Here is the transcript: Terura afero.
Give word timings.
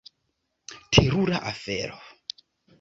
Terura 0.93 1.37
afero. 1.51 1.95